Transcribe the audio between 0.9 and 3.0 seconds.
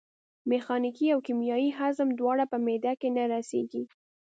او کیمیاوي هضم دواړه په معدې